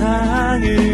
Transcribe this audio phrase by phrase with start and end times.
[0.00, 0.89] 세상을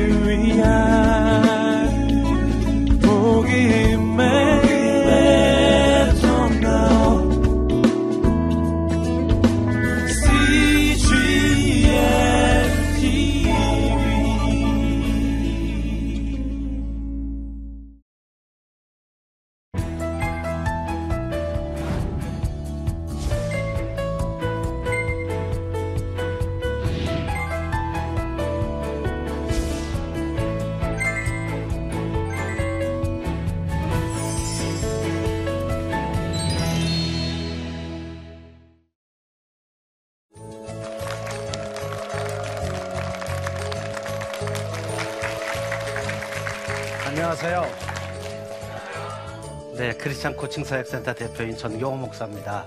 [49.76, 52.66] 크리스찬 코칭 사역센터 대표인 전경호 목사입니다.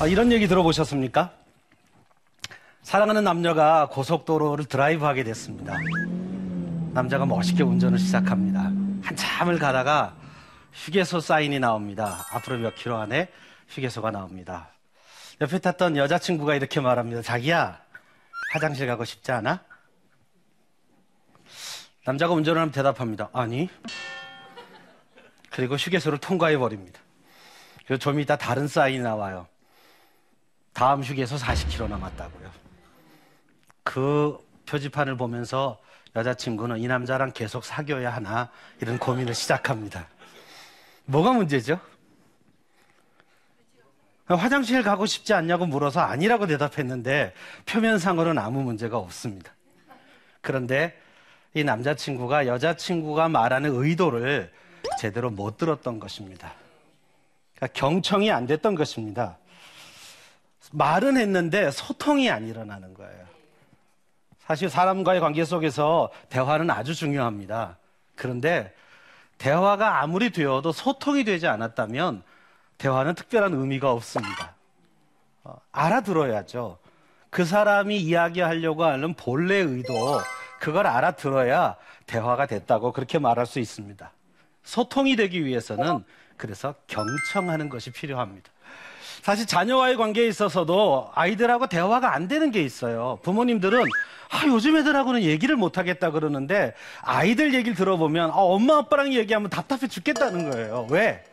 [0.00, 1.32] 아, 이런 얘기 들어보셨습니까?
[2.82, 5.78] 사랑하는 남녀가 고속도로를 드라이브하게 됐습니다.
[6.94, 8.70] 남자가 멋있게 운전을 시작합니다.
[9.02, 10.16] 한참을 가다가
[10.72, 12.24] 휴게소 사인이 나옵니다.
[12.30, 13.28] 앞으로 몇 킬로 안에
[13.68, 14.68] 휴게소가 나옵니다.
[15.40, 17.20] 옆에 탔던 여자친구가 이렇게 말합니다.
[17.20, 17.80] 자기야,
[18.52, 19.64] 화장실 가고 싶지 않아?
[22.06, 23.28] 남자가 운전을 하면 대답합니다.
[23.32, 23.68] 아니.
[25.50, 27.00] 그리고 휴게소를 통과해 버립니다.
[27.86, 29.48] 그리고 좀 이따 다른 사인이 나와요.
[30.72, 32.50] 다음 휴게소 40km 남았다고요.
[33.82, 35.80] 그 표지판을 보면서
[36.16, 40.06] 여자친구는 이 남자랑 계속 사귀어야 하나 이런 고민을 시작합니다.
[41.06, 41.80] 뭐가 문제죠?
[44.26, 47.34] 화장실 가고 싶지 않냐고 물어서 아니라고 대답했는데
[47.66, 49.52] 표면상으로는 아무 문제가 없습니다.
[50.40, 50.98] 그런데
[51.52, 54.50] 이 남자친구가 여자친구가 말하는 의도를
[54.98, 56.52] 제대로 못 들었던 것입니다.
[57.54, 59.38] 그러니까 경청이 안 됐던 것입니다.
[60.72, 63.33] 말은 했는데 소통이 안 일어나는 거예요.
[64.46, 67.78] 사실 사람과의 관계 속에서 대화는 아주 중요합니다.
[68.14, 68.74] 그런데
[69.38, 72.22] 대화가 아무리 되어도 소통이 되지 않았다면
[72.78, 74.54] 대화는 특별한 의미가 없습니다.
[75.44, 76.78] 어, 알아들어야죠.
[77.30, 80.20] 그 사람이 이야기하려고 하는 본래 의도,
[80.60, 81.76] 그걸 알아들어야
[82.06, 84.12] 대화가 됐다고 그렇게 말할 수 있습니다.
[84.62, 86.04] 소통이 되기 위해서는
[86.36, 88.50] 그래서 경청하는 것이 필요합니다.
[89.24, 93.18] 사실 자녀와의 관계에 있어서도 아이들하고 대화가 안 되는 게 있어요.
[93.22, 99.48] 부모님들은 아, 요즘 애들하고는 얘기를 못 하겠다 그러는데 아이들 얘기를 들어보면 아, 엄마 아빠랑 얘기하면
[99.48, 100.86] 답답해 죽겠다는 거예요.
[100.90, 101.24] 왜?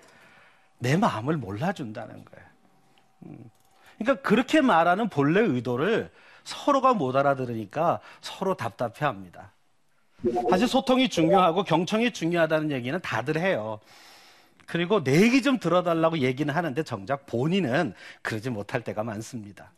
[0.80, 2.48] 내 마음을 몰라준다는 거예요.
[3.26, 3.52] 음.
[4.00, 6.12] 그러니까 그렇게 말하는 본래 의도를
[6.46, 9.52] 서로가 못 알아들으니까 서로 답답해 합니다.
[10.50, 13.82] 사실 소통이 중요하고 경청이 중요하다는 얘기는 다들 해요.
[14.72, 19.74] 그리고 내 얘기 좀 들어달라고 얘기는 하는데 정작 본인은 그러지 못할 때가 많습니다.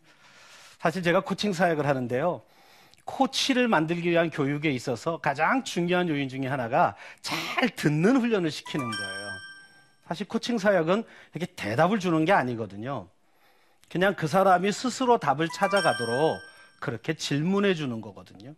[0.77, 2.43] 사실 제가 코칭 사역을 하는데요.
[3.03, 9.29] 코치를 만들기 위한 교육에 있어서 가장 중요한 요인 중에 하나가 잘 듣는 훈련을 시키는 거예요.
[10.07, 11.03] 사실 코칭 사역은
[11.33, 13.07] 이렇게 대답을 주는 게 아니거든요.
[13.89, 16.37] 그냥 그 사람이 스스로 답을 찾아가도록
[16.79, 18.53] 그렇게 질문해 주는 거거든요.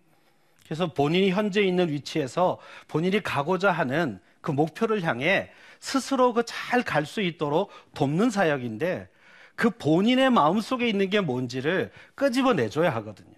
[0.65, 2.59] 그래서 본인이 현재 있는 위치에서
[2.89, 9.09] 본인이 가고자 하는 그 목표를 향해 스스로 그 잘 갈 수 있도록 돕는 사역인데
[9.55, 13.33] 그 본인의 마음 속에 있는 게 뭔지를 끄집어 내줘야 하거든요.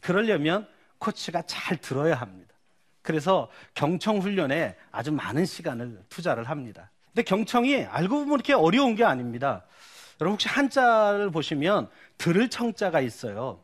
[0.00, 0.66] 그러려면
[0.98, 2.52] 코치가 잘 들어야 합니다.
[3.02, 6.90] 그래서 경청 훈련에 아주 많은 시간을 투자를 합니다.
[7.12, 9.64] 근데 경청이 알고 보면 이렇게 어려운 게 아닙니다.
[10.20, 11.88] 여러분 혹시 한자를 보시면
[12.18, 13.60] 들을 청자가 있어요.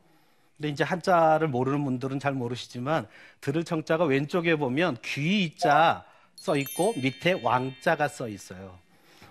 [0.57, 3.07] 근데 이제 한자를 모르는 분들은 잘 모르시지만
[3.41, 6.05] 들을 청자가 왼쪽에 보면 귀자
[6.37, 8.79] 써 있고 밑에 왕자가 써 있어요.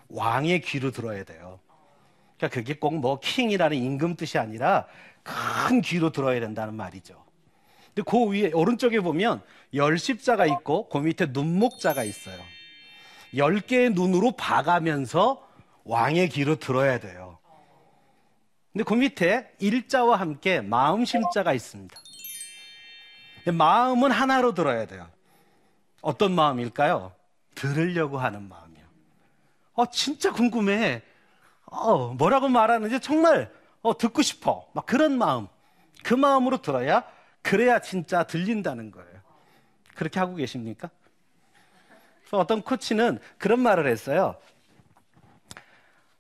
[0.10, 1.60] 왕의 귀로 들어야 돼요.
[2.38, 4.88] 그러니까 그게 꼭 뭐 킹이라는 임금 뜻이 아니라
[5.24, 7.24] 큰 귀로 들어야 된다는 말이죠.
[7.94, 9.42] 근데 그 위에 오른쪽에 보면
[9.74, 12.38] 열십자가 있고 그 밑에 눈목자가 있어요.
[13.36, 15.48] 열 개의 눈으로 봐가면서
[15.86, 17.40] 왕의 귀로 들어야 돼요.
[18.74, 21.98] 근데 그 밑에 일자와 함께 마음심자가 있습니다.
[23.54, 25.08] 마음은 하나로 들어야 돼요.
[26.06, 27.12] 어떤 마음일까요?
[27.56, 28.86] 들으려고 하는 마음이요.
[29.74, 31.02] 어, 진짜 궁금해.
[31.66, 34.70] 어, 뭐라고 말하는지 정말 어, 듣고 싶어.
[34.74, 35.48] 막 그런 마음.
[36.04, 37.04] 그 마음으로 들어야
[37.42, 39.20] 그래야 진짜 들린다는 거예요.
[39.96, 40.92] 그렇게 하고 계십니까?
[42.30, 44.36] 어떤 코치는 그런 말을 했어요.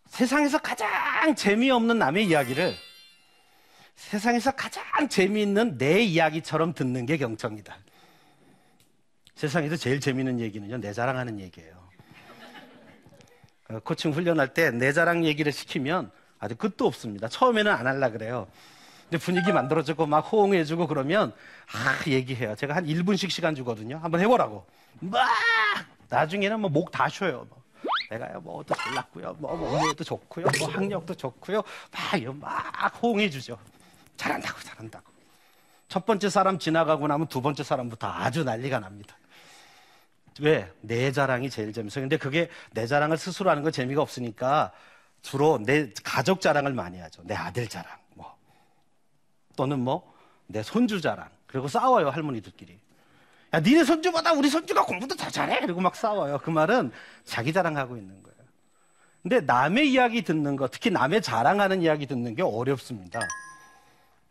[0.07, 2.73] 세상에서 가장 재미없는 남의 이야기를
[3.95, 7.84] 세상에서 가장 재미있는 내 이야기처럼 듣는 게 경청이다.
[9.35, 11.73] 세상에서 제일 재미있는 얘기는요, 내 자랑하는 얘기예요.
[13.69, 17.27] 어, 코칭 훈련할 때 내 자랑 얘기를 시키면 아주 끝도 없습니다.
[17.27, 18.47] 처음에는 안 할라 그래요.
[19.09, 21.33] 근데 분위기 만들어주고 막 호응해주고 그러면
[21.73, 22.55] 아 얘기해요.
[22.55, 23.97] 제가 한 1분씩 시간 주거든요.
[23.97, 24.65] 한번 해보라고.
[24.99, 25.27] 막
[26.09, 27.45] 나중에는 뭐 목 다 쉬어요.
[27.49, 27.63] 뭐.
[28.09, 29.35] 내가요 뭐도 잘났고요.
[29.39, 30.45] 뭐 몸매도 좋고요.
[30.59, 31.63] 뭐 학력도 좋고요.
[31.91, 33.57] 막, 막 호응해주죠.
[34.17, 35.05] 잘한다고 잘한다고.
[35.87, 39.15] 첫 번째 사람 지나가고 나면 두 번째 사람부터 아주 난리가 납니다.
[40.41, 40.69] 왜?
[40.81, 42.03] 내 자랑이 제일 재밌어요.
[42.03, 44.71] 근데 그게 내 자랑을 스스로 하는 건 재미가 없으니까
[45.21, 47.23] 주로 내 가족 자랑을 많이 하죠.
[47.25, 48.35] 내 아들 자랑, 뭐.
[49.55, 50.13] 또는 뭐,
[50.47, 51.29] 내 손주 자랑.
[51.47, 52.77] 그리고 싸워요, 할머니들끼리.
[53.53, 55.61] 야, 니네 손주보다 우리 손주가 공부도 더 잘해!
[55.61, 56.39] 그리고 막 싸워요.
[56.43, 56.91] 그 말은
[57.23, 58.35] 자기 자랑하고 있는 거예요.
[59.23, 63.21] 근데 남의 이야기 듣는 거, 특히 남의 자랑하는 이야기 듣는 게 어렵습니다.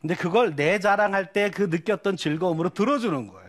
[0.01, 3.44] 근데 그걸 내 자랑할 때 그 느꼈던 즐거움으로 들어주는 거예요.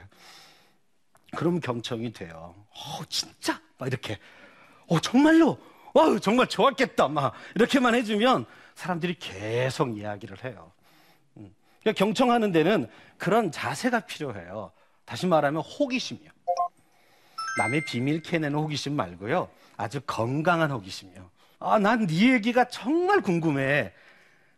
[1.35, 2.55] 그럼 경청이 돼요.
[2.69, 3.59] 어, 진짜?
[3.77, 4.17] 막 이렇게.
[4.87, 5.57] 어, 정말로?
[5.93, 7.07] 와, 정말 좋았겠다.
[7.07, 8.45] 막 이렇게만 해주면
[8.75, 10.71] 사람들이 계속 이야기를 해요.
[11.37, 11.53] 음.
[11.81, 14.71] 그러니까 경청하는 데는 그런 자세가 필요해요.
[15.05, 16.29] 다시 말하면 호기심이요.
[17.57, 19.49] 남의 비밀 캐내는 호기심 말고요.
[19.77, 21.29] 아주 건강한 호기심이요.
[21.59, 23.93] 아, 난 네 얘기가 정말 궁금해.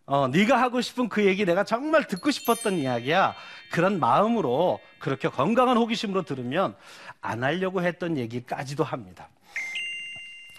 [0.07, 3.35] 어, 네가 하고 싶은 그 얘기 내가 정말 듣고 싶었던 이야기야.
[3.71, 6.75] 그런 마음으로 그렇게 건강한 호기심으로 들으면
[7.21, 9.27] 안 하려고 했던 얘기까지도 합니다.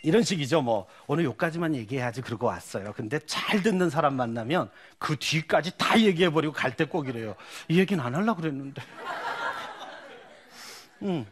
[0.02, 0.60] 이런 식이죠.
[0.60, 2.92] 뭐 오늘 여기까지만 얘기해야지 그러고 왔어요.
[2.92, 7.34] 근데 잘 듣는 사람 만나면 그 뒤까지 다 얘기해 버리고 갈 때 꼭 이래요.
[7.68, 8.82] 이 얘기는 안 하려고 그랬는데.
[11.02, 11.26] 음.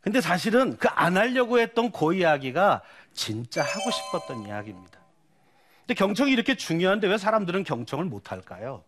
[0.00, 2.80] 근데 사실은 그 안 하려고 했던 그 이야기가
[3.12, 4.98] 진짜 하고 싶었던 이야기입니다.
[5.86, 8.82] 근데 경청이 이렇게 중요한데 왜 사람들은 경청을 못 할까요?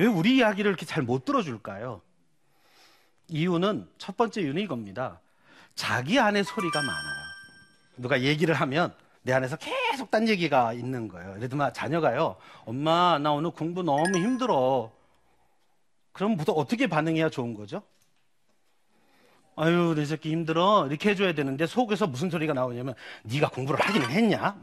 [0.00, 2.02] 왜 우리 이야기를 이렇게 잘 못 들어줄까요?
[3.28, 5.20] 이유는 첫 번째 이유는 이겁니다.
[5.76, 7.24] 자기 안에 소리가 많아요.
[7.96, 8.92] 누가 얘기를 하면
[9.22, 11.36] 내 안에서 계속 딴 얘기가 있는 거예요.
[11.36, 12.36] 예를 들면 자녀가요.
[12.64, 14.90] 엄마, 나 오늘 공부 너무 힘들어.
[16.12, 17.82] 그럼 보통 어떻게 반응해야 좋은 거죠?
[19.54, 20.86] 아유, 내 새끼 힘들어.
[20.88, 24.58] 이렇게 해줘야 되는데 속에서 무슨 소리가 나오냐면 네가 공부를 하기는 했냐?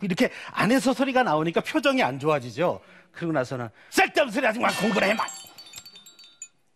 [0.00, 2.80] 이렇게 안에서 소리가 나오니까 표정이 안 좋아지죠.
[3.12, 5.24] 그러고 나서는 쓸데없는 소리 하지 마 공부를 해봐.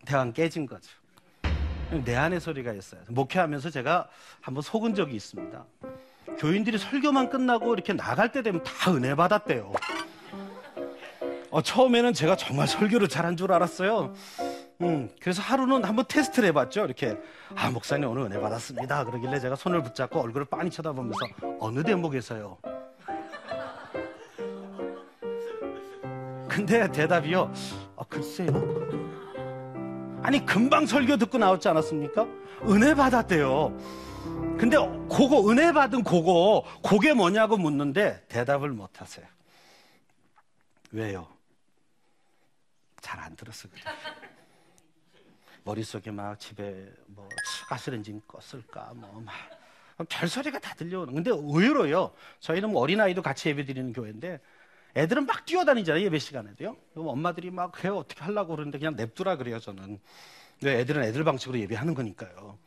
[0.05, 0.89] 대화가 깨진 거죠.
[2.05, 3.01] 내 안에 소리가 있어요.
[3.09, 4.07] 목회하면서 제가
[4.39, 5.65] 한번 속은 적이 있습니다.
[6.39, 9.73] 교인들이 설교만 끝나고 이렇게 나갈 때 되면 다 은혜 받았대요.
[11.51, 14.13] 어, 처음에는 제가 정말 설교를 잘한 줄 알았어요.
[14.81, 16.85] 음, 그래서 하루는 한번 테스트를 해봤죠.
[16.85, 17.17] 이렇게
[17.55, 19.03] 아 목사님 오늘 은혜 받았습니다.
[19.03, 21.19] 그러길래 제가 손을 붙잡고 얼굴을 빤히 쳐다보면서
[21.59, 22.57] 어느 대목에서요?
[26.51, 27.53] 근데 대답이요.
[27.95, 28.49] 아, 글쎄요.
[30.21, 32.27] 아니 금방 설교 듣고 나왔지 않았습니까?
[32.67, 33.69] 은혜 받았대요.
[34.59, 34.75] 근데
[35.09, 39.25] 그거 은혜 받은 그거 그게 뭐냐고 묻는데 대답을 못 하세요.
[40.91, 41.25] 왜요?
[42.99, 43.81] 잘 안 들었어 그래.
[45.63, 47.27] 머릿속에 막 집에 뭐
[47.69, 49.33] 가스레인지 껐을까 뭐 막
[50.09, 51.13] 별소리가 다 들려오는.
[51.13, 52.11] 근데 의외로요.
[52.39, 54.39] 저희는 뭐 어린아이도 같이 예배 드리는 교회인데
[54.95, 56.75] 애들은 막 뛰어다니잖아요, 예배 시간에도요.
[56.93, 59.99] 그럼 엄마들이 막, 그래, 어떻게 하려고 그러는데 그냥 냅두라 그래요, 저는.
[60.59, 62.57] 근데 애들은 애들 방식으로 예배하는 거니까요.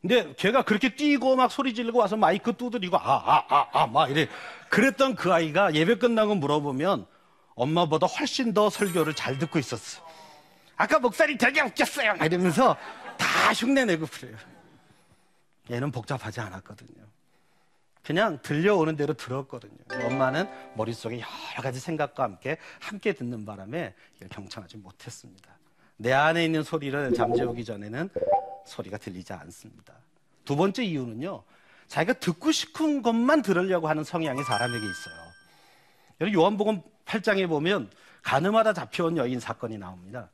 [0.00, 4.10] 근데 걔가 그렇게 뛰고 막 소리 지르고 와서 마이크 두드리고, 아, 아, 아, 아, 막
[4.10, 4.28] 이래.
[4.68, 7.06] 그랬던 그 아이가 예배 끝나고 물어보면
[7.54, 10.04] 엄마보다 훨씬 더 설교를 잘 듣고 있었어.
[10.76, 12.16] 아까 목사님 되게 웃겼어요.
[12.16, 12.76] 막 이러면서
[13.16, 14.36] 다 흉내내고 그래요.
[15.70, 17.13] 얘는 복잡하지 않았거든요.
[18.04, 19.78] 그냥 들려오는 대로 들었거든요.
[19.90, 20.46] 엄마는
[20.76, 23.94] 머릿속에 여러 가지 생각과 함께 함께 듣는 바람에
[24.30, 25.50] 경청하지 못했습니다.
[25.96, 28.10] 내 안에 있는 소리를 잠재우기 전에는
[28.66, 29.94] 소리가 들리지 않습니다.
[30.44, 31.42] 두 번째 이유는요.
[31.88, 35.14] 자기가 듣고 싶은 것만 들으려고 하는 성향이 사람에게 있어요.
[36.20, 37.90] 여러분 요한복음 8장에 보면
[38.22, 40.30] 가늠하다 잡혀온 여인 사건이 나옵니다.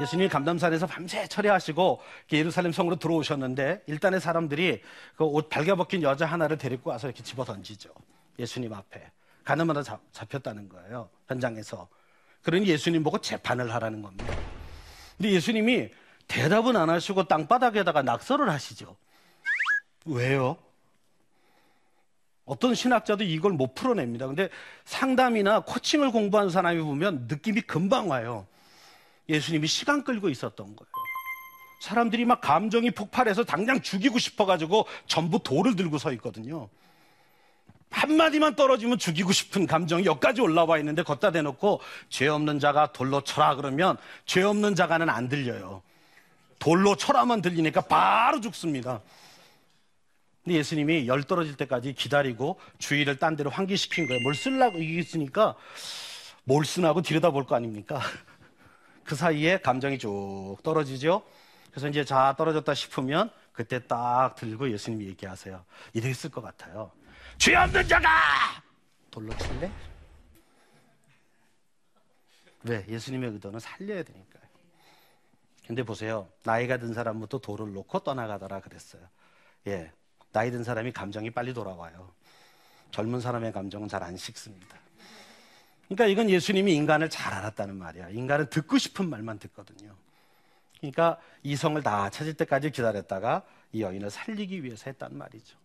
[0.00, 2.00] 예수님이 감담산에서 밤새 철회하시고
[2.32, 4.80] 예루살렘 성으로 들어오셨는데 일단의 사람들이
[5.16, 7.90] 그 옷 발겨벗긴 여자 하나를 데리고 와서 이렇게 집어 던지죠.
[8.38, 9.10] 예수님 앞에.
[9.44, 11.08] 가늠하다 잡, 잡혔다는 거예요.
[11.26, 11.88] 현장에서.
[12.42, 14.34] 그러니 예수님 보고 재판을 하라는 겁니다.
[15.16, 15.90] 근데 예수님이
[16.28, 18.94] 대답은 안 하시고 땅바닥에다가 낙서를 하시죠.
[20.04, 20.56] 왜요?
[22.44, 24.26] 어떤 신학자도 이걸 못 풀어냅니다.
[24.26, 24.48] 근데
[24.84, 28.46] 상담이나 코칭을 공부한 사람이 보면 느낌이 금방 와요.
[29.28, 30.88] 예수님이 시간 끌고 있었던 거예요.
[31.80, 36.68] 사람들이 막 감정이 폭발해서 당장 죽이고 싶어가지고 전부 돌을 들고 서 있거든요.
[37.90, 43.54] 한마디만 떨어지면 죽이고 싶은 감정이 여기까지 올라와 있는데 걷다 대놓고 죄 없는 자가 돌로 쳐라
[43.56, 45.82] 그러면 죄 없는 자가는 안 들려요.
[46.58, 49.00] 돌로 쳐라만 들리니까 바로 죽습니다.
[50.44, 54.20] 근데 예수님이 열 떨어질 때까지 기다리고 주의를 딴 데로 환기시킨 거예요.
[54.22, 55.54] 뭘 쓰려고 이게 있으니까
[56.44, 58.00] 뭘 쓰나고 들여다볼 거 아닙니까?
[59.08, 61.22] 그 사이에 감정이 쭉 떨어지죠.
[61.70, 65.64] 그래서 이제 자 떨어졌다 싶으면 그때 딱 들고 예수님이 얘기하세요.
[65.94, 66.92] 이랬을 것 같아요.
[67.38, 68.62] 죄 없는 자가
[69.10, 69.72] 돌로 칠래?
[72.64, 72.84] 왜?
[72.86, 74.42] 예수님의 의도는 살려야 되니까요.
[75.66, 76.28] 근데 보세요.
[76.42, 79.08] 나이가 든 사람부터 돌을 놓고 떠나가더라 그랬어요.
[79.68, 79.90] 예.
[80.32, 82.12] 나이 든 사람이 감정이 빨리 돌아와요.
[82.90, 84.76] 젊은 사람의 감정은 잘 안 식습니다.
[85.88, 88.10] 그러니까 이건 예수님이 인간을 잘 알았다는 말이야.
[88.10, 89.94] 인간은 듣고 싶은 말만 듣거든요.
[90.80, 93.42] 그러니까 이성을 다 찾을 때까지 기다렸다가
[93.72, 95.56] 이 여인을 살리기 위해서 했단 말이죠.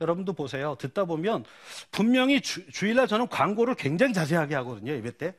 [0.00, 0.76] 여러분도 보세요.
[0.78, 1.44] 듣다 보면
[1.90, 4.92] 분명히 주, 일날 저는 광고를 굉장히 자세하게 하거든요.
[4.92, 5.34] 예배 때.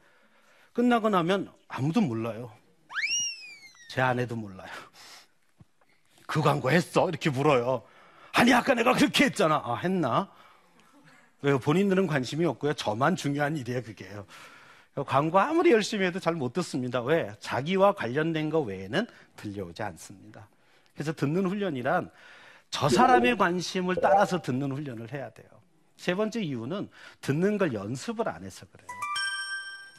[0.73, 2.51] 끝나고 나면 아무도 몰라요.
[3.89, 4.69] 제 아내도 몰라요.
[6.27, 7.09] 그 광고 했어?
[7.09, 7.83] 이렇게 물어요.
[8.33, 9.61] 아니, 아까 내가 그렇게 했잖아.
[9.65, 10.31] 아, 했나?
[11.41, 11.59] 왜요?
[11.59, 12.73] 본인들은 관심이 없고요.
[12.73, 14.25] 저만 중요한 일이에요, 그게요.
[15.07, 17.01] 광고 아무리 열심히 해도 잘 못 듣습니다.
[17.01, 17.31] 왜?
[17.39, 19.07] 자기와 관련된 거 외에는
[19.37, 20.47] 들려오지 않습니다.
[20.93, 22.11] 그래서 듣는 훈련이란
[22.69, 25.47] 저 사람의 관심을 따라서 듣는 훈련을 해야 돼요.
[25.97, 26.89] 세 번째 이유는
[27.21, 28.87] 듣는 걸 연습을 안 해서 그래요.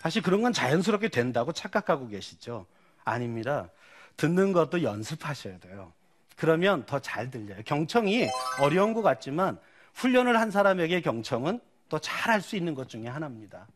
[0.03, 2.67] 사실 그런 건 자연스럽게 된다고 착각하고 계시죠?
[3.05, 3.69] 아닙니다.
[4.17, 5.93] 듣는 것도 연습하셔야 돼요.
[6.37, 7.61] 그러면 더 잘 들려요.
[7.65, 8.29] 경청이
[8.61, 9.59] 어려운 것 같지만
[9.95, 13.67] 훈련을 한 사람에게 경청은 또잘할 수 있는 것 중에 하나입니다.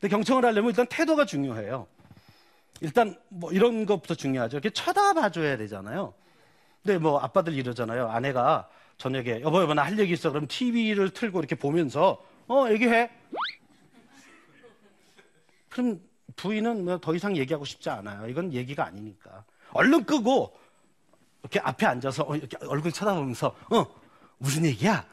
[0.00, 1.86] 근데 경청을 하려면 일단 태도가 중요해요.
[2.80, 4.56] 일단 뭐 이런 것부터 중요하죠.
[4.56, 6.12] 이렇게 쳐다봐 줘야 되잖아요.
[6.82, 8.08] 근데 뭐 아빠들 이러잖아요.
[8.08, 8.68] 아내가
[8.98, 10.30] 저녁에 여보 여보 나 할 얘기 있어.
[10.30, 13.10] 그럼 TV를 틀고 이렇게 보면서 어 얘기해.
[15.70, 16.00] 그럼
[16.36, 18.28] 부인은 뭐 더 이상 얘기하고 싶지 않아요.
[18.28, 19.44] 이건 얘기가 아니니까.
[19.72, 20.56] 얼른 끄고
[21.42, 23.86] 이렇게 앞에 앉아서 어, 이렇게 얼굴 쳐다보면서 어
[24.38, 25.06] 무슨 얘기야?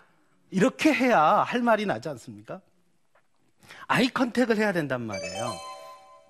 [0.52, 2.62] 이렇게 해야 할 말이 나지 않습니까?
[3.88, 5.54] 아이 컨택을 해야 된단 말이에요.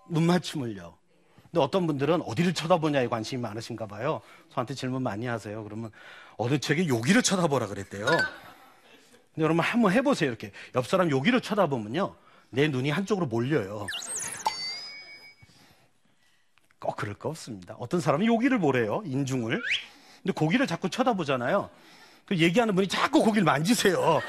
[0.09, 0.95] 눈 맞춤을요.
[1.43, 4.21] 근데 어떤 분들은 어디를 쳐다보냐에 관심이 많으신가 봐요.
[4.53, 5.63] 저한테 질문 많이 하세요.
[5.63, 5.91] 그러면
[6.37, 8.05] 어느 책에 여기를 쳐다보라 그랬대요.
[8.05, 10.29] 근데 여러분 한번 해보세요.
[10.29, 12.15] 이렇게 옆 사람 여기를 쳐다보면요.
[12.51, 13.87] 내 눈이 한쪽으로 몰려요.
[16.79, 17.75] 꼭 그럴 거 없습니다.
[17.79, 19.01] 어떤 사람은 여기를 보래요.
[19.05, 19.61] 인중을.
[20.21, 21.69] 근데 고기를 자꾸 쳐다보잖아요.
[22.25, 24.21] 그 얘기하는 분이 자꾸 고기를 만지세요.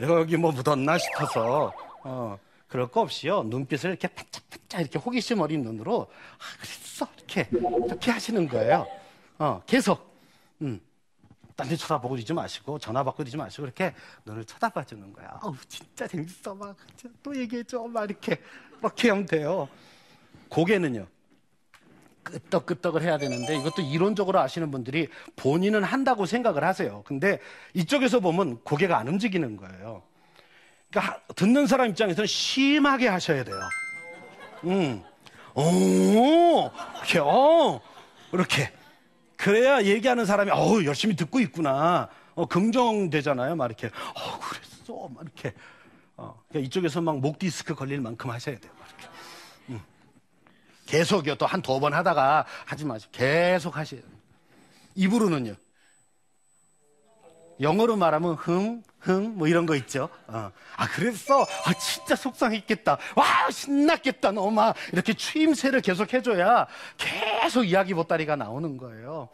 [0.00, 1.72] 여기 뭐 묻었나 싶어서.
[2.02, 3.44] 어, 그럴 거 없이요.
[3.44, 7.08] 눈빛을 이렇게 바짝바짝 이렇게 호기심 어린 눈으로, 아, 그랬어.
[7.16, 7.48] 이렇게,
[7.86, 8.86] 이렇게 하시는 거예요.
[9.38, 10.14] 어, 계속.
[10.62, 10.80] 음.
[11.56, 13.94] 딴데 쳐다보고 있지 마시고, 전화 받고 있지 마시고, 이렇게
[14.24, 15.38] 눈을 쳐다봐 주는 거야.
[15.40, 16.54] 아우, 진짜 재밌어.
[16.54, 16.76] 막,
[17.22, 17.84] 또 얘기해 줘.
[17.84, 18.40] 막 이렇게,
[18.80, 19.68] 이렇게 하면 돼요.
[20.48, 21.06] 고개는요.
[22.24, 27.02] 끄떡끄떡을 해야 되는데 이것도 이론적으로 아시는 분들이 본인은 한다고 생각을 하세요.
[27.06, 27.38] 근데
[27.74, 30.02] 이쪽에서 보면 고개가 안 움직이는 거예요.
[30.90, 33.58] 그러니까 듣는 사람 입장에서는 심하게 하셔야 돼요.
[34.64, 35.02] 음.
[35.54, 37.80] 오, 이렇게, 어,
[38.32, 38.72] 이렇게.
[39.36, 42.08] 그래야 얘기하는 사람이, 어우, 열심히 듣고 있구나.
[42.34, 43.54] 어, 긍정되잖아요.
[43.56, 45.08] 막 이렇게, 어, 그랬어.
[45.14, 45.52] 막 이렇게.
[46.16, 48.72] 어, 그러니까 이쪽에서 막 목 디스크 걸릴 만큼 하셔야 돼요.
[50.98, 51.34] 계속요.
[51.34, 54.02] 또 한 두 번 하다가 하지 마시고 계속 돼요.
[54.94, 55.56] 입으로는요.
[57.60, 60.08] 영어로 말하면 흥, 흥, 뭐 이런 거 있죠.
[60.28, 60.50] 어.
[60.76, 61.42] 아, 그랬어?
[61.42, 62.98] 아, 진짜 속상했겠다.
[63.16, 64.72] 와, 신났겠다, 너마.
[64.92, 69.28] 이렇게 추임새를 계속 해줘야 계속 이야기 보따리가 나오는 거예요.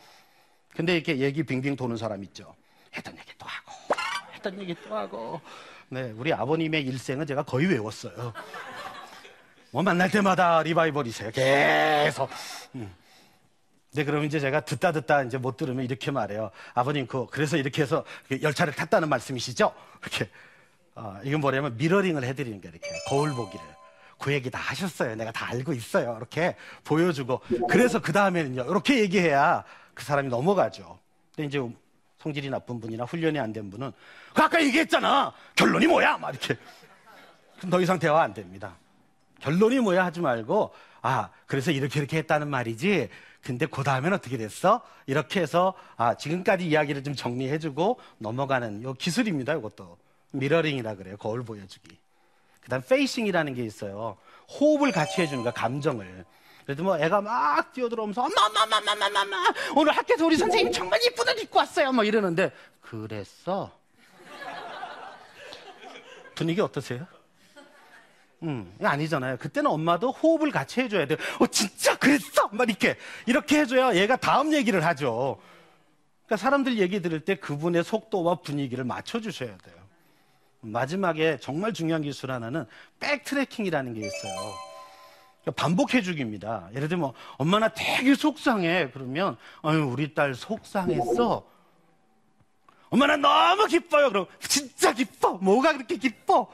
[0.75, 2.55] 근데 이렇게 얘기 빙빙 도는 사람 있죠.
[2.95, 3.73] 했던 얘기 또 하고,
[4.35, 5.41] 했던 얘기 또 하고.
[5.89, 8.33] 네, 우리 아버님의 일생은 제가 거의 외웠어요.
[9.71, 11.31] 뭐 만날 때마다 리바이벌이세요.
[11.33, 12.29] 계속.
[12.75, 12.93] 음.
[13.93, 16.51] 네, 그럼 이제 제가 듣다 듣다 이제 못 들으면 이렇게 말해요.
[16.75, 18.05] 아버님, 그, 그래서 이렇게 해서
[18.43, 19.73] 열차를 탔다는 말씀이시죠?
[20.03, 20.29] 이렇게.
[20.95, 22.89] 어, 이건 뭐냐면 미러링을 해드리는 게 이렇게.
[23.09, 23.65] 거울 보기를.
[24.19, 25.15] 그 얘기 다 하셨어요.
[25.15, 26.15] 내가 다 알고 있어요.
[26.19, 27.41] 이렇게 보여주고.
[27.69, 28.65] 그래서 그 다음에는요.
[28.65, 30.99] 이렇게 얘기해야 그 사람이 넘어가죠.
[31.35, 31.59] 근데 이제
[32.23, 33.93] 성질이 나쁜 분이나 훈련이 안 된 분은
[34.35, 35.33] 그 아까 얘기했잖아.
[35.57, 36.19] 결론이 뭐야?
[36.19, 36.57] 막 이렇게.
[37.59, 38.77] 그럼 더 이상 대화 안 됩니다.
[39.41, 43.09] 결론이 뭐야 하지 말고 아, 그래서 이렇게 이렇게 했다는 말이지.
[43.43, 44.83] 근데 그 다음엔 어떻게 됐어?
[45.07, 49.55] 이렇게 해서 아 지금까지 이야기를 좀 정리해주고 넘어가는 요 기술입니다.
[49.55, 49.97] 이것도
[50.33, 51.17] mirroring이라 그래요.
[51.17, 51.97] 거울 보여주기.
[52.61, 54.19] 그다음 pacing이라는 게 있어요.
[54.61, 56.25] 호흡을 같이 해주는 거 감정을.
[56.67, 59.37] 그래도 뭐 애가 막 뛰어들어오면서 엄마 엄마 엄마 엄마 엄마
[59.75, 61.93] 오늘 학교에서 우리 선생님 정말 예쁜 옷 입고 왔어요.
[61.93, 63.73] 뭐 이러는데 그랬어.
[66.35, 67.07] 분위기 어떠세요?
[68.43, 69.37] 음, 아니잖아요.
[69.37, 71.19] 그때는 엄마도 호흡을 같이 해줘야 돼요.
[71.39, 72.49] 어, 진짜 그랬어?
[72.53, 72.97] 막 이렇게.
[73.27, 75.39] 이렇게 해줘야 얘가 다음 얘기를 하죠.
[76.27, 79.77] 그러니까 사람들 얘기 들을 때 그분의 속도와 분위기를 맞춰주셔야 돼요.
[80.63, 82.67] 마지막에 정말 중요한 기술 하나는
[83.01, 84.35] 백트래킹이라는 게 있어요.
[85.43, 86.69] 그러니까 반복해주기입니다.
[86.75, 88.91] 예를 들면 엄마 나 되게 속상해.
[88.93, 91.45] 그러면 아유 우리 딸 속상했어.
[92.91, 94.09] 엄마 나 너무 기뻐요.
[94.09, 95.35] 그럼 진짜 기뻐.
[95.35, 96.49] 뭐가 그렇게 기뻐?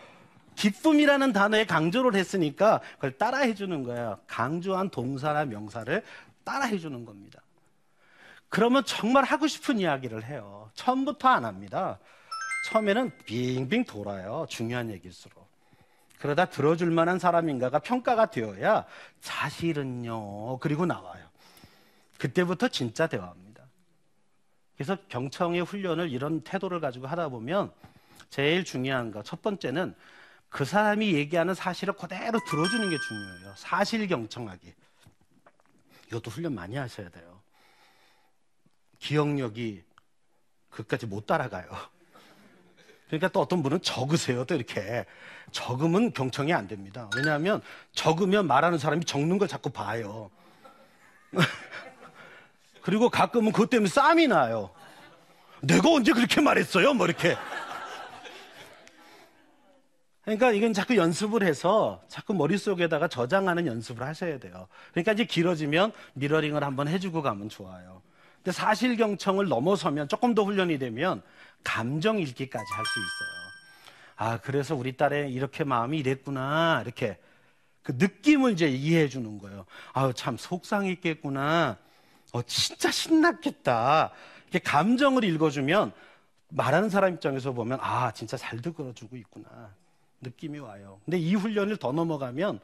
[0.56, 4.18] 기쁨이라는 단어에 강조를 했으니까 그걸 따라해 주는 거예요.
[4.26, 6.02] 강조한 동사나 명사를
[6.44, 7.40] 따라해 주는 겁니다.
[8.48, 10.70] 그러면 정말 하고 싶은 이야기를 해요.
[10.74, 11.98] 처음부터 안 합니다.
[12.70, 14.46] 처음에는 빙빙 돌아요.
[14.48, 15.46] 중요한 얘기일수록.
[16.18, 18.86] 그러다 들어줄 만한 사람인가가 평가가 되어야
[19.20, 20.58] 사실은요.
[20.58, 21.26] 그리고 나와요.
[22.18, 23.62] 그때부터 진짜 대화입니다.
[24.76, 27.70] 그래서 경청의 훈련을 이런 태도를 가지고 하다 보면
[28.30, 29.94] 제일 중요한 거 첫 번째는
[30.48, 33.54] 그 사람이 얘기하는 사실을 그대로 들어주는 게 중요해요.
[33.56, 34.72] 사실 경청하기.
[36.08, 37.40] 이것도 훈련 많이 하셔야 돼요.
[38.98, 39.84] 기억력이
[40.70, 41.66] 그까지 못 따라가요.
[43.06, 44.44] 그러니까 또 어떤 분은 적으세요.
[44.44, 45.04] 또 이렇게.
[45.52, 47.08] 적으면 경청이 안 됩니다.
[47.16, 47.62] 왜냐하면
[47.92, 50.30] 적으면 말하는 사람이 적는 걸 자꾸 봐요.
[52.82, 54.70] 그리고 가끔은 그것 때문에 싸움이 나요.
[55.60, 56.94] 내가 언제 그렇게 말했어요?
[56.94, 57.36] 뭐 이렇게.
[60.26, 64.66] 그러니까 이건 자꾸 연습을 해서 자꾸 머릿속에다가 저장하는 연습을 하셔야 돼요.
[64.90, 68.02] 그러니까 이제 길어지면 미러링을 한번 해주고 가면 좋아요.
[68.38, 71.22] 근데 사실 경청을 넘어서면 조금 더 훈련이 되면
[71.62, 73.46] 감정 읽기까지 할 수 있어요.
[74.16, 76.82] 아, 그래서 우리 딸의 이렇게 마음이 이랬구나.
[76.84, 77.18] 이렇게
[77.82, 79.64] 그 느낌을 이제 이해해 주는 거예요.
[79.92, 81.76] 아유, 참 속상했겠구나.
[82.32, 84.10] 어, 진짜 신났겠다.
[84.50, 85.92] 이렇게 감정을 읽어주면
[86.48, 89.70] 말하는 사람 입장에서 보면 아, 진짜 잘 들어주고 있구나.
[90.26, 91.00] 느낌이 와요.
[91.04, 92.60] 근데 이 훈련을 더 넘어가면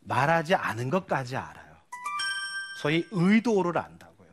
[0.00, 1.76] 말하지 않은 것까지 알아요.
[2.80, 4.28] 소위 의도를 안다고요.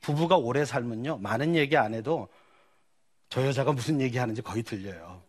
[0.00, 1.18] 부부가 오래 살면요.
[1.18, 2.28] 많은 얘기 안 해도
[3.28, 5.22] 저 여자가 무슨 얘기 하는지 거의 들려요.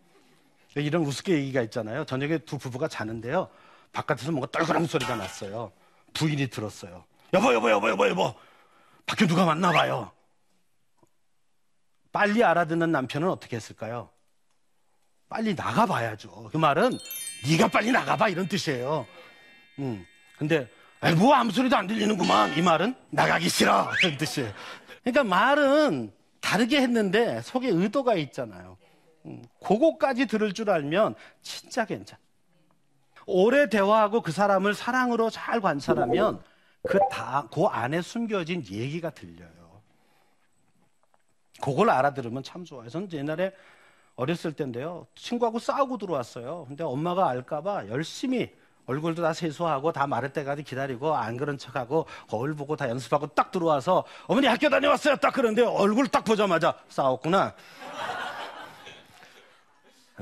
[0.75, 2.05] 이런 우스개 얘기가 있잖아요.
[2.05, 3.49] 저녁에 두 부부가 자는데요.
[3.93, 5.71] 바깥에서 뭔가 떨그랑 소리가 났어요.
[6.13, 7.05] 부인이 들었어요.
[7.33, 8.35] 여보, 여보, 여보, 여보, 여보.
[9.05, 10.11] 밖에 누가 왔나 봐요.
[12.11, 14.09] 빨리 알아듣는 남편은 어떻게 했을까요?
[15.29, 16.49] 빨리 나가봐야죠.
[16.51, 16.97] 그 말은
[17.47, 19.05] 네가 빨리 나가봐 이런 뜻이에요.
[19.79, 20.05] 음.
[20.37, 20.69] 근데
[21.03, 22.57] 에이, 뭐 아무 소리도 안 들리는구만.
[22.57, 24.51] 이 말은 나가기 싫어 이런 뜻이에요.
[25.03, 26.11] 그러니까 말은
[26.41, 28.77] 다르게 했는데 속에 의도가 있잖아요.
[29.25, 29.43] 음.
[29.63, 32.19] 그거까지 들을 줄 알면 진짜 괜찮아.
[33.25, 36.41] 오래 대화하고 그 사람을 사랑으로 잘 관찰하면
[36.87, 39.81] 그 다, 그 안에 숨겨진 얘기가 들려요.
[41.61, 42.87] 그걸 알아들으면 참 좋아요.
[42.87, 43.51] 저는 옛날에
[44.17, 45.07] 어렸을 때인데요.
[45.15, 46.65] 친구하고 싸우고 들어왔어요.
[46.67, 48.51] 근데 엄마가 알까봐 열심히
[48.87, 53.51] 얼굴도 다 세수하고 다 마를 때까지 기다리고 안 그런 척하고 거울 보고 다 연습하고 딱
[53.51, 55.17] 들어와서 어머니 학교 다녀왔어요.
[55.17, 57.53] 딱 그런데 얼굴 딱 보자마자 싸웠구나.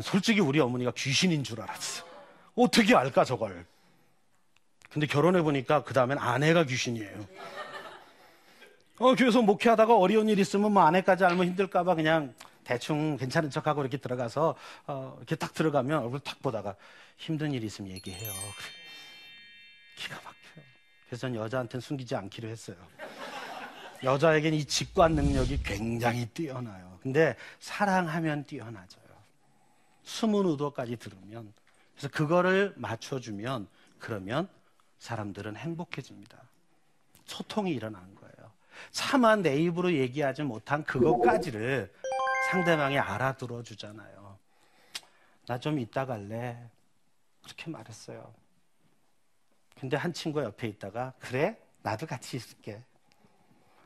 [0.02, 2.04] 솔직히 우리 어머니가 귀신인 줄 알았어.
[2.56, 3.66] 어떻게 알까 저걸.
[4.90, 7.28] 근데 결혼해 보니까 그 다음엔 아내가 귀신이에요.
[9.00, 12.34] 어, 교회에서 목회하다가 어려운 일 있으면 뭐 아내까지 알면 힘들까봐 그냥
[12.66, 14.56] 대충 괜찮은 척하고 이렇게 들어가서
[14.88, 16.76] 어, 이렇게 딱 들어가면 얼굴 탁 보다가
[17.18, 18.34] 힘든 일 있으면 얘기해요.
[19.96, 20.66] 기가 막혀요.
[21.08, 22.76] 그래서 전 여자한테는 숨기지 않기로 했어요.
[24.04, 27.00] 여자에겐 이 직관 능력이 굉장히 뛰어나요.
[27.02, 29.06] 근데 사랑하면 뛰어나져요.
[30.04, 31.54] 숨은 의도까지 들으면
[31.94, 33.68] 그래서 그거를 맞춰주면
[34.00, 34.50] 그러면
[35.00, 36.38] 사람들은 행복해집니다.
[37.26, 38.52] 소통이 일어난 거예요.
[38.92, 41.92] 차마 내 입으로 얘기하지 못한 그것까지를
[42.52, 44.38] 상대방이 알아들어 주잖아요.
[45.48, 46.58] 나 좀 이따 갈래.
[47.44, 48.34] 그렇게 말했어요.
[49.80, 51.58] 근데 한 친구 옆에 있다가 그래?
[51.84, 52.82] 나도 같이 있을게.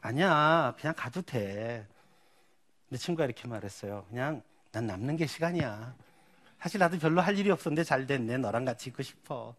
[0.02, 0.74] 아니야.
[0.80, 1.86] 그냥 가도 돼.
[2.88, 4.06] 내 친구가 이렇게 말했어요.
[4.10, 4.42] 그냥
[4.72, 5.94] 난 남는 게 시간이야.
[6.62, 8.38] 사실 나도 별로 할 일이 없었는데 잘 됐네.
[8.38, 9.56] 너랑 같이 있고 싶어.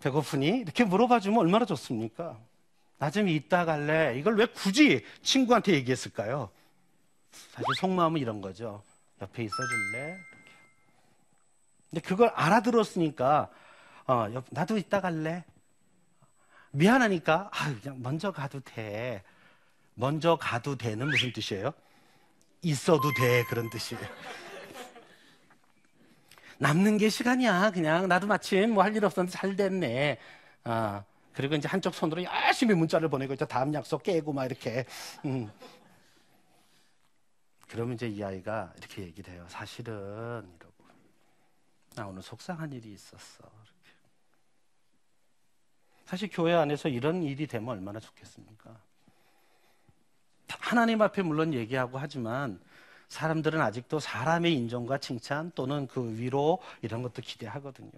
[0.00, 0.48] 배고프니?
[0.58, 2.38] 이렇게 물어봐 주면 얼마나 좋습니까?
[2.98, 4.18] 나 좀 이따 갈래.
[4.18, 6.50] 이걸 왜 굳이 친구한테 얘기했을까요?
[7.52, 8.82] 사실 속마음은 이런 거죠.
[9.20, 10.16] 옆에 있어 줄래?
[11.90, 13.50] 근데 그걸 알아들었으니까
[14.06, 15.44] 어, 옆, 나도 이따 갈래.
[16.72, 19.22] 미안하니까 아, 그냥 먼저 가도 돼.
[19.94, 21.72] 먼저 가도 돼는 무슨 뜻이에요?
[22.62, 24.02] 있어도 돼 그런 뜻이에요.
[26.58, 27.70] 남는 게 시간이야.
[27.72, 30.18] 그냥 나도 마침 뭐 할 일 없었는데 잘 됐네.
[30.64, 34.84] 아, 그리고 이제 한쪽 손으로 열심히 문자를 보내고 이제 다음 약속 깨고 막 이렇게.
[35.24, 35.50] 음.
[37.74, 39.44] 그러면 이제 이 아이가 이렇게 얘기를 해요.
[39.48, 40.84] 사실은 이러고
[41.96, 43.42] 나 오늘 속상한 일이 있었어.
[43.42, 43.90] 이렇게.
[46.04, 48.78] 사실 교회 안에서 이런 일이 되면 얼마나 좋겠습니까?
[50.46, 52.60] 하나님 앞에 물론 얘기하고 하지만
[53.08, 57.90] 사람들은 아직도 사람의 인정과 칭찬 또는 그 위로 이런 것도 기대하거든요.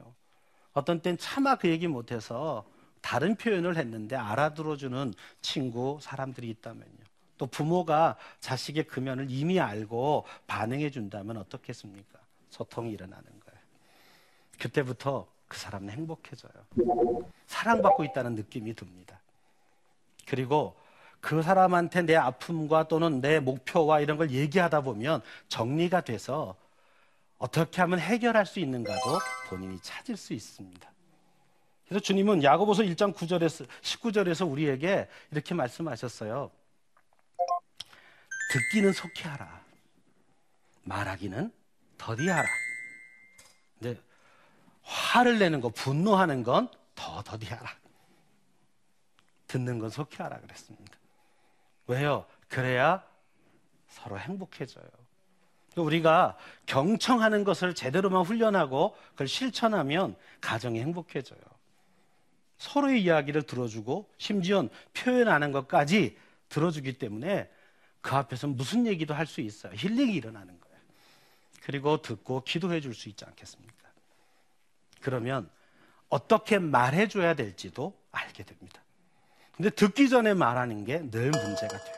[0.72, 2.64] 어떤 땐 차마 그 얘기 못해서
[3.02, 5.12] 다른 표현을 했는데 알아들어주는
[5.42, 7.05] 친구, 사람들이 있다면요.
[7.38, 12.18] 또 부모가 자식의 금연을 이미 알고 반응해 준다면 어떻겠습니까?
[12.50, 13.60] 소통이 일어나는 거예요.
[14.58, 16.52] 그때부터 그 사람은 행복해져요.
[17.46, 19.20] 사랑받고 있다는 느낌이 듭니다.
[20.26, 20.74] 그리고
[21.20, 26.56] 그 사람한테 내 아픔과 또는 내 목표와 이런 걸 얘기하다 보면 정리가 돼서
[27.38, 29.18] 어떻게 하면 해결할 수 있는가도
[29.48, 30.90] 본인이 찾을 수 있습니다.
[31.86, 36.50] 그래서 주님은 야고보서 1장 9절에서 19절에서 우리에게 이렇게 말씀하셨어요.
[38.52, 39.60] 듣기는 속히 하라.
[40.84, 41.52] 말하기는
[41.98, 42.48] 더디하라.
[43.78, 44.00] 근데
[44.82, 47.70] 화를 내는 거, 분노하는 건 더 더디하라.
[49.46, 50.98] 듣는 건 속히 하라 그랬습니다.
[51.86, 52.26] 왜요?
[52.48, 53.04] 그래야
[53.86, 54.84] 서로 행복해져요.
[55.76, 61.38] 우리가 경청하는 것을 제대로만 훈련하고 그걸 실천하면 가정이 행복해져요.
[62.58, 67.50] 서로의 이야기를 들어주고 심지어 표현하는 것까지 들어주기 때문에
[68.06, 69.72] 그 앞에서 무슨 얘기도 할 수 있어요.
[69.74, 70.76] 힐링이 일어나는 거예요.
[71.64, 73.74] 그리고 듣고 기도해 줄 수 있지 않겠습니까?
[75.00, 75.50] 그러면
[76.08, 78.80] 어떻게 말해 줘야 될지도 알게 됩니다.
[79.56, 81.96] 근데 듣기 전에 말하는 게 늘 문제가 돼요.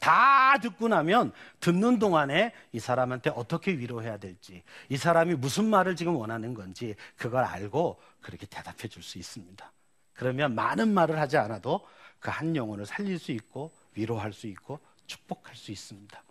[0.00, 6.16] 다 듣고 나면 듣는 동안에 이 사람한테 어떻게 위로해야 될지, 이 사람이 무슨 말을 지금
[6.16, 9.70] 원하는 건지 그걸 알고 그렇게 대답해 줄 수 있습니다.
[10.14, 11.86] 그러면 많은 말을 하지 않아도
[12.20, 16.22] 그 한 영혼을 살릴 수 있고 위로할 수 있고 축복할 수 있습니다.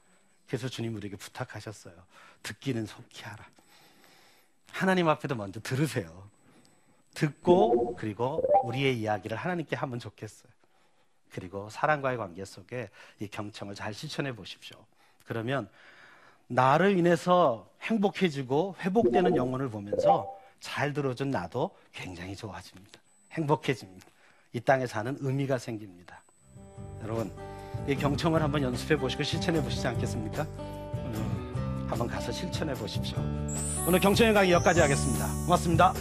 [0.47, 1.95] 그래서 주님 우리에게 부탁하셨어요.
[2.43, 3.45] 듣기는 속히 하라.
[4.71, 6.29] 하나님 앞에도 먼저 들으세요.
[7.13, 10.51] 듣고 그리고 우리의 이야기를 하나님께 하면 좋겠어요.
[11.31, 14.77] 그리고 사랑과의 관계 속에 이 경청을 잘 실천해 보십시오.
[15.25, 15.69] 그러면
[16.47, 22.99] 나를 인해서 행복해지고 회복되는 영혼을 보면서 잘 들어준 나도 굉장히 좋아집니다.
[23.31, 24.05] 행복해집니다.
[24.53, 26.21] 이 땅에 사는 의미가 생깁니다.
[27.01, 27.35] 여러분,
[27.87, 30.43] 이 경청을 한번 연습해 보시고 실천해 보시지 않겠습니까?
[30.43, 33.17] 음, 한번 가서 실천해 보십시오.
[33.87, 35.27] 오늘 경청의 강의 여기까지 하겠습니다.
[35.45, 35.93] 고맙습니다.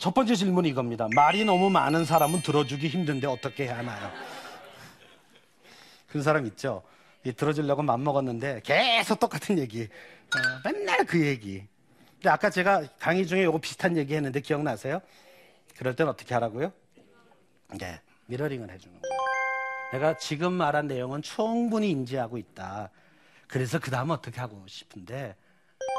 [0.00, 1.08] 첫 번째 질문이 이겁니다.
[1.14, 4.10] 말이 너무 많은 사람은 들어주기 힘든데 어떻게 해야 하나요?
[6.06, 6.82] 그런 사람 있죠?
[7.24, 9.82] 이 들어주려고 맘먹었는데 계속 똑같은 얘기.
[9.82, 11.64] 어, 맨날 그 얘기.
[12.14, 15.00] 근데 아까 제가 강의 중에 이거 비슷한 얘기 했는데 기억나세요?
[15.76, 16.72] 그럴 땐 어떻게 하라고요?
[17.78, 19.18] 네, 미러링을 해주는 거예요.
[19.92, 22.90] 내가 지금 말한 내용은 충분히 인지하고 있다.
[23.46, 25.34] 그래서 그 다음 어떻게 하고 싶은데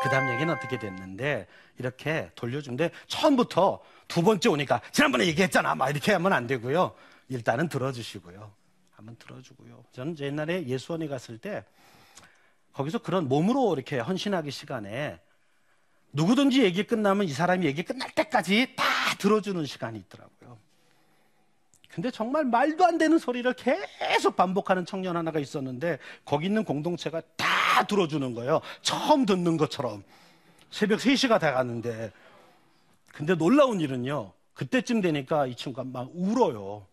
[0.01, 1.47] 그 다음 얘기는 어떻게 됐는데
[1.77, 5.75] 이렇게 돌려준데 처음부터 두 번째 오니까 지난번에 얘기했잖아.
[5.75, 6.93] 막 이렇게 하면 안 되고요.
[7.29, 8.51] 일단은 들어주시고요.
[8.91, 9.83] 한번 들어주고요.
[9.91, 11.63] 저는 옛날에 예수원에 갔을 때
[12.73, 15.19] 거기서 그런 몸으로 이렇게 헌신하기 시간에
[16.13, 18.83] 누구든지 얘기 끝나면 이 사람이 얘기 끝날 때까지 다
[19.19, 20.38] 들어주는 시간이 있더라고요
[21.89, 27.85] 근데 정말 말도 안 되는 소리를 계속 반복하는 청년 하나가 있었는데 거기 있는 공동체가 다
[27.87, 28.61] 들어주는 거예요.
[28.81, 30.03] 처음 듣는 것처럼.
[30.69, 32.11] 새벽 3시가 돼 가는데.
[33.11, 34.33] 근데 놀라운 일은요.
[34.53, 36.85] 그때쯤 되니까 이 친구가 막 울어요.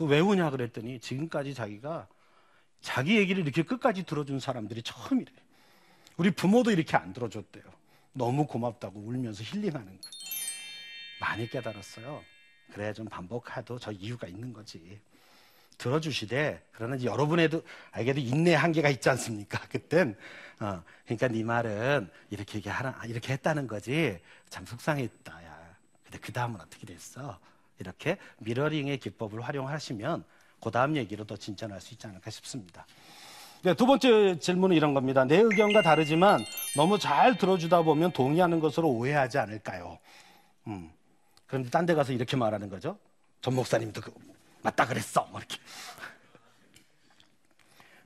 [0.00, 2.06] 왜 우냐 그랬더니 지금까지 자기가
[2.80, 5.32] 자기 얘기를 이렇게 끝까지 들어준 사람들이 처음이래.
[6.16, 7.64] 우리 부모도 이렇게 안 들어줬대요.
[8.12, 10.08] 너무 고맙다고 울면서 힐링하는 거.
[11.20, 12.22] 많이 깨달았어요.
[12.72, 15.00] 그래 좀 반복해도 저 이유가 있는 거지.
[15.78, 19.58] 들어주시되 그러나 여러분에도 알게도 인내 한계가 있지 않습니까?
[19.68, 20.16] 그땐
[20.60, 25.76] 어, 그러니까 네 말은 이렇게 이렇게 하나 이렇게 했다는 거지 참 속상했다 야.
[26.04, 27.38] 근데 그 다음은 어떻게 됐어?
[27.78, 30.24] 이렇게 미러링의 기법을 활용하시면
[30.62, 32.86] 그 다음 얘기로 더 진전할 수 있지 않을까 싶습니다.
[33.62, 35.24] 네, 두 번째 질문은 이런 겁니다.
[35.24, 36.44] 내 의견과 다르지만
[36.76, 39.98] 너무 잘 들어주다 보면 동의하는 것으로 오해하지 않을까요?
[40.66, 40.90] 음.
[41.46, 42.98] 그런데 딴데 가서 이렇게 말하는 거죠.
[43.40, 44.12] 전 목사님도 그,
[44.62, 45.26] 맞다 그랬어.
[45.30, 45.58] 뭐 이렇게.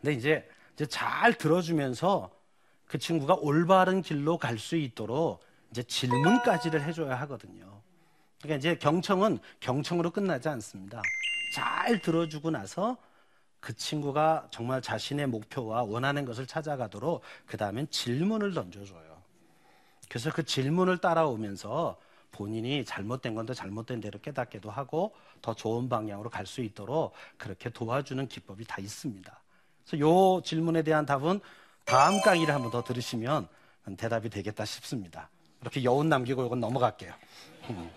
[0.01, 2.31] 근데 이제, 이제 잘 들어주면서
[2.87, 7.83] 그 친구가 올바른 길로 갈 수 있도록 이제 질문까지를 해줘야 하거든요.
[8.41, 11.03] 그러니까 이제 경청은 경청으로 끝나지 않습니다.
[11.55, 12.97] 잘 들어주고 나서
[13.61, 19.19] 그 친구가 정말 자신의 목표와 원하는 것을 찾아가도록 그 다음엔 질문을 던져줘요.
[20.09, 21.99] 그래서 그 질문을 따라오면서
[22.31, 28.27] 본인이 잘못된 건데 잘못된 대로 깨닫게도 하고 더 좋은 방향으로 갈 수 있도록 그렇게 도와주는
[28.29, 29.41] 기법이 다 있습니다.
[29.87, 31.41] 그래서 요 질문에 대한 답은
[31.85, 33.49] 다음 강의를 한번 더 들으시면
[33.97, 35.31] 대답이 되겠다 싶습니다.
[35.63, 37.13] 이렇게 여운 남기고 이건 넘어갈게요.
[37.71, 37.91] 음.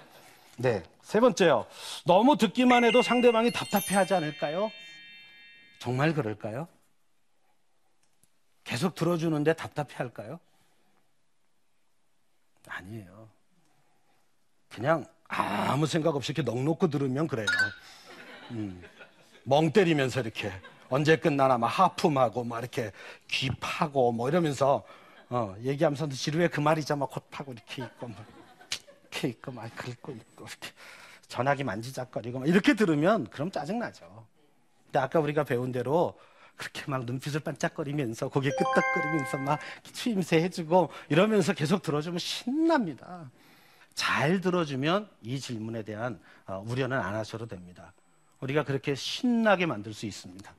[0.58, 0.84] 네.
[1.02, 1.65] 세 번째요.
[2.06, 4.72] 너무 듣기만 해도 상대방이 답답해 하지 않을까요?
[5.80, 6.67] 정말 그럴까요?
[8.63, 10.39] 계속 들어주는데 답답해 할까요?
[12.67, 13.30] 아니에요.
[14.73, 17.47] 그냥 아무 생각 없이 이렇게 넋놓고 들으면 그래요.
[18.51, 18.81] 음.
[19.43, 20.51] 멍 때리면서 이렇게
[20.89, 22.91] 언제 끝나나 막 하품하고 막 이렇게
[23.27, 24.84] 귀 파고 뭐 이러면서
[25.29, 28.17] 어, 얘기하면서 지루해 그 말이자 막곧 파고 이렇게 있고 막
[29.10, 30.69] 이렇게 있고 막 긁고 있고 이렇게
[31.27, 34.25] 전화기 만지작거리고 막 이렇게 들으면 그럼 짜증 나죠.
[34.86, 36.19] 근데 아까 우리가 배운 대로
[36.57, 39.60] 그렇게 막 눈빛을 반짝거리면서 고개 끄덕거리면서 막
[39.93, 43.31] 추임새 해주고 이러면서 계속 들어주면 신납니다.
[43.93, 47.93] 잘 들어주면 이 질문에 대한 어, 우려는 안 하셔도 됩니다.
[48.39, 50.54] 우리가 그렇게 신나게 만들 수 있습니다.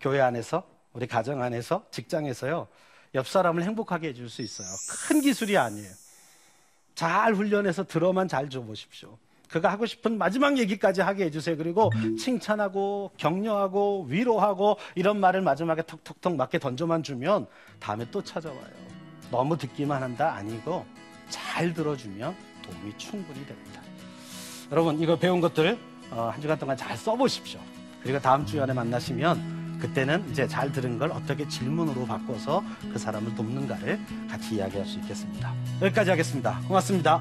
[0.00, 2.68] 교회 안에서, 우리 가정 안에서, 직장에서요,
[3.14, 4.68] 옆 사람을 행복하게 해줄 수 있어요.
[5.08, 5.90] 큰 기술이 아니에요.
[6.94, 9.18] 잘 훈련해서 들어만 잘 줘보십시오.
[9.48, 11.56] 그가 하고 싶은 마지막 얘기까지 하게 해주세요.
[11.56, 17.46] 그리고 칭찬하고 격려하고 위로하고 이런 말을 마지막에 턱턱턱 맞게 던져만 주면
[17.78, 18.72] 다음에 또 찾아와요.
[19.30, 20.84] 너무 듣기만 한다 아니고
[21.28, 22.34] 잘 들어주면
[22.64, 23.80] 도움이 충분히 됩니다.
[24.70, 25.78] 여러분 이거 배운 것들
[26.10, 27.60] 어, 한 주간 동안 잘 써보십시오.
[28.02, 34.00] 그리고 다음 주에 만나시면 그때는 이제 잘 들은 걸 어떻게 질문으로 바꿔서 그 사람을 돕는가를
[34.30, 35.52] 같이 이야기할 수 있겠습니다.
[35.82, 36.60] 여기까지 하겠습니다.
[36.66, 37.20] 고맙습니다.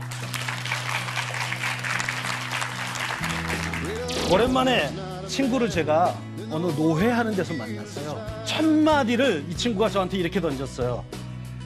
[4.31, 4.89] 오랜만에
[5.27, 6.17] 친구를 제가
[6.51, 8.45] 어느 노회하는 데서 만났어요.
[8.45, 11.03] 첫 마디를 이 친구가 저한테 이렇게 던졌어요.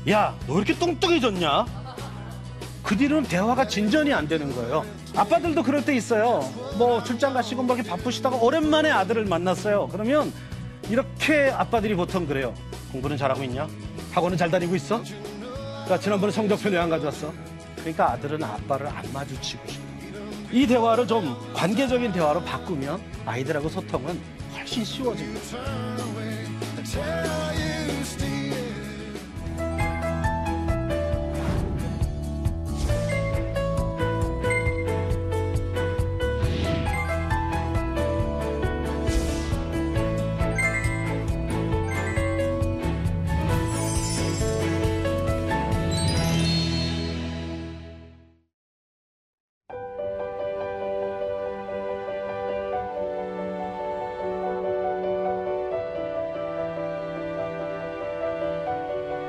[0.09, 1.86] 야, 너 이렇게 뚱뚱해졌냐?
[2.87, 4.85] 그 뒤로는 대화가 진전이 안 되는 거예요.
[5.13, 6.39] 아빠들도 그럴 때 있어요.
[6.77, 9.89] 뭐 출장 가시고 뭐 이렇게 바쁘시다가 오랜만에 아들을 만났어요.
[9.91, 10.31] 그러면
[10.89, 12.53] 이렇게 아빠들이 보통 그래요.
[12.93, 13.67] 공부는 잘하고 있냐?
[14.13, 15.03] 학원은 잘 다니고 있어?
[15.03, 17.33] 그러니까 지난번에 성적표 왜안 가져왔어?
[17.75, 19.83] 그러니까 아들은 아빠를 안 마주치고 싶어.
[20.53, 24.17] 이 대화를 좀 관계적인 대화로 바꾸면 아이들하고 소통은
[24.55, 25.57] 훨씬 쉬워집니다.